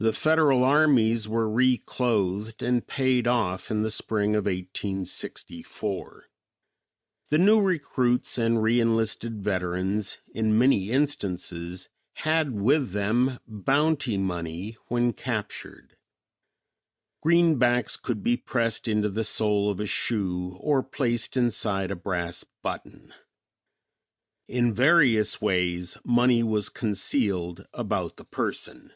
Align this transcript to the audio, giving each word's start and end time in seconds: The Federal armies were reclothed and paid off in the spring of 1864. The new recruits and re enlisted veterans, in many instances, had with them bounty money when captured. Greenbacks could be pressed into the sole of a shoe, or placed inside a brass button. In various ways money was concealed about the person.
The 0.00 0.12
Federal 0.12 0.62
armies 0.62 1.26
were 1.26 1.50
reclothed 1.50 2.62
and 2.62 2.86
paid 2.86 3.26
off 3.26 3.68
in 3.68 3.82
the 3.82 3.90
spring 3.90 4.36
of 4.36 4.44
1864. 4.44 6.28
The 7.30 7.38
new 7.38 7.60
recruits 7.60 8.38
and 8.38 8.62
re 8.62 8.78
enlisted 8.78 9.42
veterans, 9.42 10.18
in 10.32 10.56
many 10.56 10.92
instances, 10.92 11.88
had 12.12 12.52
with 12.60 12.92
them 12.92 13.40
bounty 13.48 14.16
money 14.16 14.76
when 14.86 15.12
captured. 15.14 15.96
Greenbacks 17.20 17.96
could 18.00 18.22
be 18.22 18.36
pressed 18.36 18.86
into 18.86 19.08
the 19.08 19.24
sole 19.24 19.68
of 19.68 19.80
a 19.80 19.86
shoe, 19.86 20.56
or 20.60 20.84
placed 20.84 21.36
inside 21.36 21.90
a 21.90 21.96
brass 21.96 22.44
button. 22.62 23.12
In 24.46 24.72
various 24.72 25.40
ways 25.42 25.96
money 26.04 26.44
was 26.44 26.68
concealed 26.68 27.66
about 27.74 28.16
the 28.16 28.24
person. 28.24 28.92